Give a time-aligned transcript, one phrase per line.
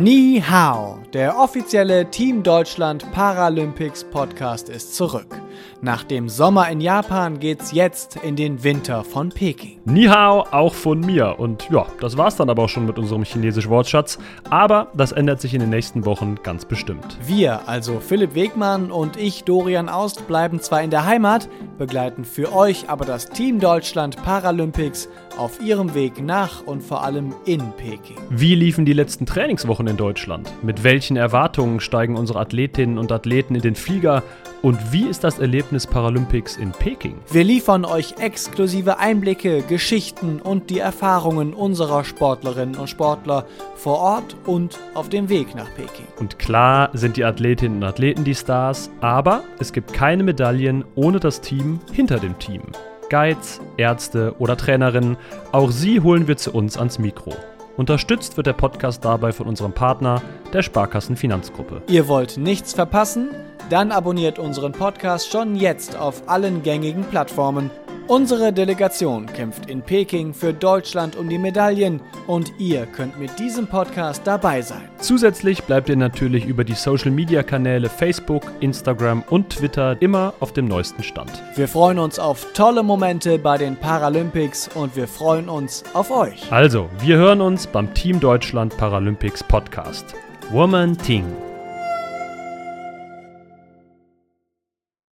[0.00, 5.38] Ni Hao, der offizielle Team Deutschland Paralympics Podcast ist zurück.
[5.82, 9.78] Nach dem Sommer in Japan geht's jetzt in den Winter von Peking.
[9.84, 11.38] Ni Hao auch von mir.
[11.38, 14.18] Und ja, das war's dann aber auch schon mit unserem chinesischen Wortschatz.
[14.50, 17.18] Aber das ändert sich in den nächsten Wochen ganz bestimmt.
[17.26, 21.48] Wir, also Philipp Wegmann und ich, Dorian Aust, bleiben zwar in der Heimat,
[21.78, 25.08] begleiten für euch aber das Team Deutschland Paralympics
[25.38, 28.16] auf ihrem Weg nach und vor allem in Peking.
[28.28, 30.52] Wie liefen die letzten Trainingswochen in Deutschland?
[30.62, 34.22] Mit welchen Erwartungen steigen unsere Athletinnen und Athleten in den Flieger?
[34.62, 37.16] Und wie ist das Erlebnis Paralympics in Peking?
[37.30, 43.46] Wir liefern euch exklusive Einblicke, Geschichten und die Erfahrungen unserer Sportlerinnen und Sportler
[43.76, 46.06] vor Ort und auf dem Weg nach Peking.
[46.18, 51.20] Und klar sind die Athletinnen und Athleten die Stars, aber es gibt keine Medaillen ohne
[51.20, 52.60] das Team hinter dem Team.
[53.08, 55.16] Guides, Ärzte oder Trainerinnen,
[55.52, 57.34] auch sie holen wir zu uns ans Mikro.
[57.80, 60.20] Unterstützt wird der Podcast dabei von unserem Partner,
[60.52, 61.80] der Sparkassen Finanzgruppe.
[61.88, 63.30] Ihr wollt nichts verpassen?
[63.70, 67.70] Dann abonniert unseren Podcast schon jetzt auf allen gängigen Plattformen.
[68.10, 73.68] Unsere Delegation kämpft in Peking für Deutschland um die Medaillen und ihr könnt mit diesem
[73.68, 74.88] Podcast dabei sein.
[74.98, 80.52] Zusätzlich bleibt ihr natürlich über die Social Media Kanäle Facebook, Instagram und Twitter immer auf
[80.52, 81.30] dem neuesten Stand.
[81.54, 86.50] Wir freuen uns auf tolle Momente bei den Paralympics und wir freuen uns auf euch.
[86.50, 90.16] Also, wir hören uns beim Team Deutschland Paralympics Podcast.
[90.50, 91.24] Woman Ting.